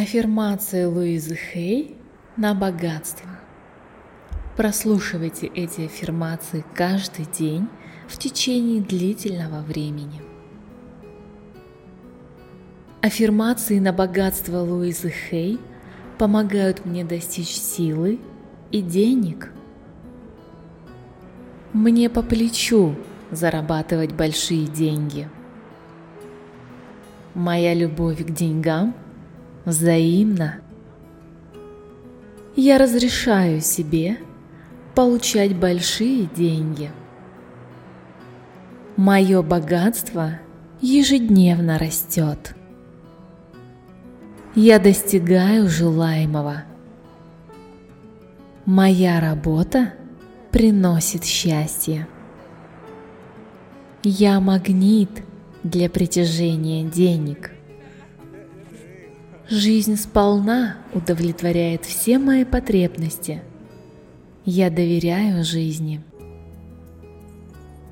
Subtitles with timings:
[0.00, 1.96] Аффирмации Луизы Хей
[2.36, 3.28] на богатство.
[4.56, 7.66] Прослушивайте эти аффирмации каждый день
[8.06, 10.22] в течение длительного времени.
[13.02, 15.58] Аффирмации на богатство Луизы Хей
[16.16, 18.20] помогают мне достичь силы
[18.70, 19.50] и денег.
[21.72, 22.94] Мне по плечу
[23.32, 25.28] зарабатывать большие деньги.
[27.34, 28.94] Моя любовь к деньгам
[29.68, 30.60] взаимна.
[32.56, 34.18] Я разрешаю себе
[34.94, 36.90] получать большие деньги.
[38.96, 40.40] Мое богатство
[40.80, 42.56] ежедневно растет.
[44.54, 46.64] Я достигаю желаемого.
[48.64, 49.94] Моя работа
[50.50, 52.08] приносит счастье.
[54.02, 55.10] Я магнит
[55.62, 57.52] для притяжения денег.
[59.50, 63.40] Жизнь сполна удовлетворяет все мои потребности.
[64.44, 66.02] Я доверяю жизни.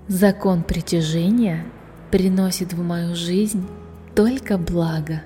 [0.07, 1.65] Закон притяжения
[2.11, 3.67] приносит в мою жизнь
[4.15, 5.23] только благо.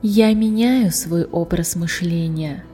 [0.00, 2.64] Я меняю свой образ мышления,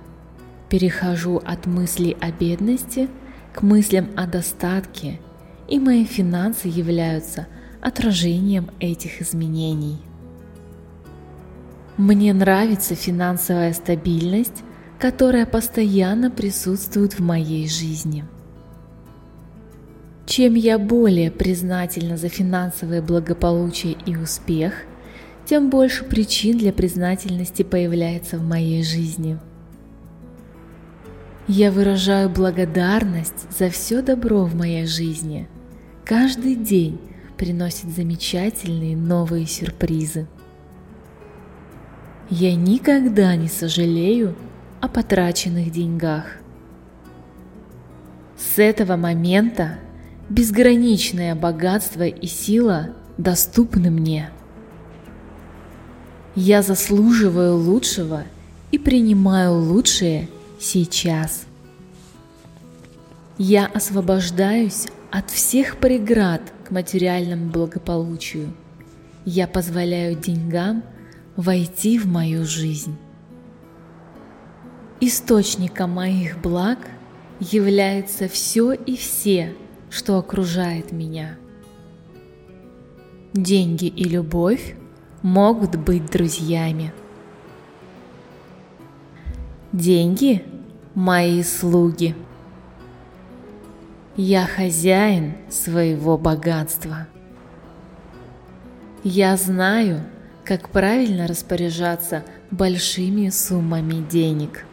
[0.69, 3.09] перехожу от мыслей о бедности
[3.53, 5.19] к мыслям о достатке,
[5.67, 7.49] и мои финансы являются
[7.81, 9.99] отражением этих изменений.
[11.97, 14.63] Мне нравится финансовая стабильность,
[14.99, 18.25] которая постоянно присутствует в моей жизни.
[20.27, 24.75] Чем я более признательна за финансовое благополучие и успех–
[25.47, 29.39] тем больше причин для признательности появляется в моей жизни.
[31.47, 35.49] Я выражаю благодарность за все добро в моей жизни.
[36.05, 37.01] Каждый день
[37.39, 40.27] приносит замечательные новые сюрпризы.
[42.31, 44.35] Я никогда не сожалею
[44.81, 46.25] о потраченных деньгах.
[48.37, 49.79] С этого момента
[50.29, 54.31] безграничное богатство и сила доступны мне.
[56.35, 58.25] Я заслуживаю лучшего
[58.73, 61.47] и принимаю лучшее сейчас.
[63.39, 68.53] Я освобождаюсь от всех преград к материальному благополучию.
[69.25, 70.83] Я позволяю деньгам
[71.37, 72.97] войти в мою жизнь.
[75.01, 76.79] Источником моих благ
[77.39, 79.55] является все и все,
[79.91, 81.37] что окружает меня.
[83.35, 84.75] Деньги и любовь
[85.23, 86.95] могут быть друзьями.
[89.73, 90.43] Деньги–
[90.95, 92.15] мои слуги.
[94.17, 97.07] Я хозяин своего богатства.
[99.05, 100.01] Я знаю,
[100.47, 104.65] как правильно распоряжаться большими суммами денег.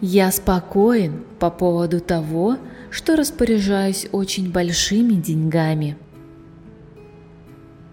[0.00, 2.58] Я спокоен по поводу того,
[2.90, 5.96] что распоряжаюсь очень большими деньгами–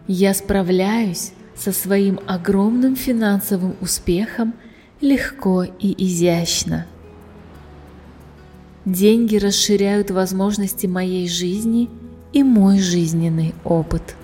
[0.07, 4.53] я справляюсь со своим огромным финансовым успехом
[5.01, 6.87] легко и изящно.
[8.85, 11.89] Деньги расширяют возможности моей жизни
[12.31, 14.15] и мой жизненный опыт.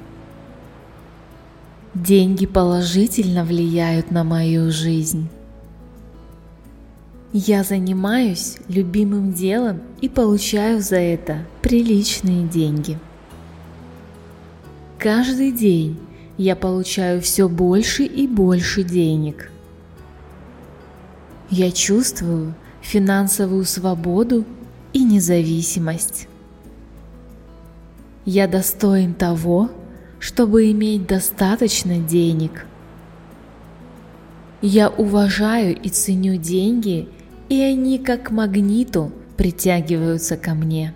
[1.93, 5.29] Деньги положительно влияют на мою жизнь.
[7.31, 12.97] Я занимаюсь любимым делом и получаю за это приличные деньги.
[14.97, 15.99] Каждый день
[16.37, 19.51] я получаю все больше и больше денег.
[21.51, 24.45] Я чувствую финансовую свободу
[24.93, 26.27] и независимость.
[28.25, 29.69] Я достоин того,
[30.23, 32.65] чтобы иметь достаточно денег.
[34.61, 37.09] Я уважаю и ценю деньги,
[37.49, 40.93] и они как магниту притягиваются ко мне.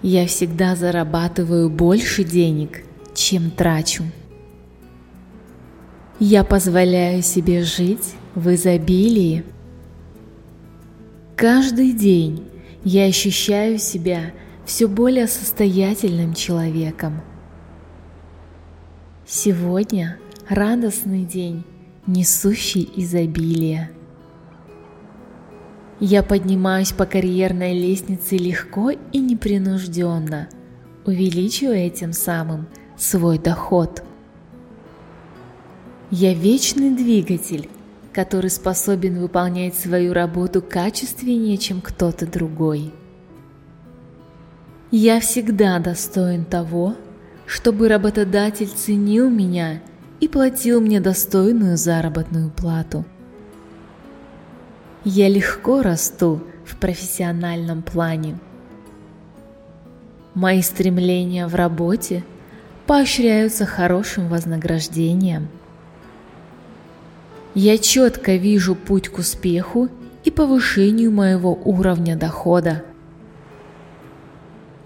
[0.00, 4.04] Я всегда зарабатываю больше денег, чем трачу.
[6.20, 9.44] Я позволяю себе жить в изобилии.
[11.34, 12.46] Каждый день
[12.84, 14.30] я ощущаю себя
[14.64, 17.20] все более состоятельным человеком.
[19.26, 20.18] Сегодня
[20.48, 21.64] радостный день,
[22.06, 23.90] несущий изобилие.
[26.00, 30.48] Я поднимаюсь по карьерной лестнице легко и непринужденно,
[31.06, 32.66] увеличивая этим самым
[32.98, 34.02] свой доход.
[36.10, 37.68] Я вечный двигатель,
[38.12, 42.92] который способен выполнять свою работу качественнее, чем кто-то другой.
[44.96, 46.94] Я всегда достоин того,
[47.46, 49.82] чтобы работодатель ценил меня
[50.20, 53.04] и платил мне достойную заработную плату.
[55.02, 58.38] Я легко расту в профессиональном плане.
[60.32, 62.22] Мои стремления в работе
[62.86, 65.48] поощряются хорошим вознаграждением.
[67.56, 69.88] Я четко вижу путь к успеху
[70.22, 72.84] и повышению моего уровня дохода.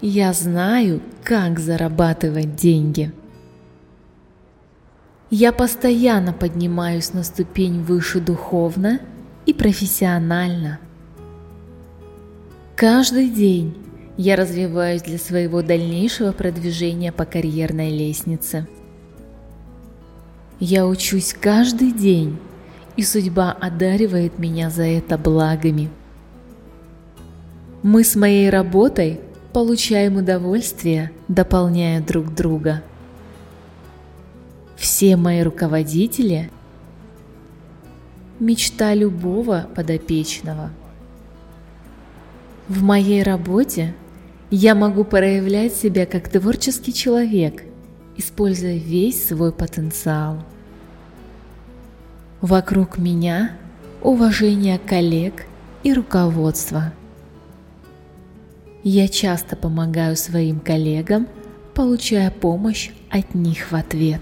[0.01, 3.11] Я знаю, как зарабатывать деньги.
[5.29, 9.01] Я постоянно поднимаюсь на ступень выше духовно
[9.45, 10.79] и профессионально.
[12.77, 13.77] Каждый день
[14.15, 18.69] я развиваюсь для своего дальнейшего продвижения по карьерной лестнице.
[20.61, 22.37] Я учусь каждый день,
[22.95, 25.89] и судьба одаривает меня за это благами.
[27.83, 29.19] Мы с моей работой
[29.53, 32.83] получаем удовольствие, дополняя друг друга.
[34.75, 36.49] Все мои руководители–
[38.39, 40.71] мечта любого подопечного.
[42.67, 43.95] В моей работе
[44.49, 47.63] я могу проявлять себя как творческий человек,
[48.15, 50.43] используя весь свой потенциал.
[52.41, 53.57] Вокруг меня
[54.01, 55.45] уважение коллег
[55.83, 56.93] и руководства.
[58.83, 61.27] Я часто помогаю своим коллегам,
[61.75, 64.21] получая помощь от них в ответ.